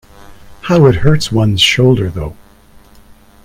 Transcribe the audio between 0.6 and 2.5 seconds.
How it hurts one’s shoulder, though.